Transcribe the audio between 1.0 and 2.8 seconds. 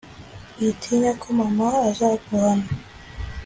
ko mama azaguhana